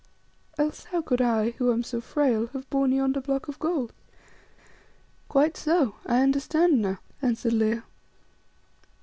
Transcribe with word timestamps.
Else, 0.57 0.85
how 0.85 1.03
could 1.03 1.21
I, 1.21 1.51
who 1.59 1.71
am 1.71 1.83
so 1.83 2.01
frail, 2.01 2.47
have 2.53 2.67
borne 2.71 2.91
yonder 2.91 3.21
block 3.21 3.47
of 3.47 3.59
gold?" 3.59 3.93
"Quite 5.29 5.55
so! 5.55 5.93
I 6.07 6.23
understand 6.23 6.81
now," 6.81 6.97
answered 7.21 7.53
Leo. 7.53 7.83